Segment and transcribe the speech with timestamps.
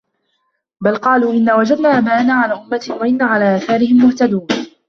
[0.83, 4.47] بَل قالوا إِنّا وَجَدنا آباءَنا عَلى أُمَّةٍ وَإِنّا عَلى آثارِهِم مُهتَدونَ